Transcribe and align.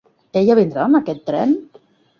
Ella 0.41 0.55
vindrà 0.61 0.89
en 0.93 0.99
aquest 1.03 1.23
tren? 1.31 1.57